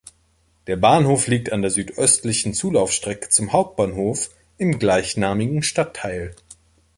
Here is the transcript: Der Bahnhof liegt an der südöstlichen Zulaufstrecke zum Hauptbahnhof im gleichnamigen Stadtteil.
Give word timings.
Der 0.65 0.77
Bahnhof 0.77 1.27
liegt 1.27 1.51
an 1.51 1.61
der 1.61 1.69
südöstlichen 1.69 2.55
Zulaufstrecke 2.55 3.29
zum 3.29 3.53
Hauptbahnhof 3.53 4.31
im 4.57 4.79
gleichnamigen 4.79 5.61
Stadtteil. 5.61 6.33